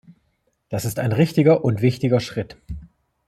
[0.69, 2.57] Das ist ein richtiger und wichtiger Schritt.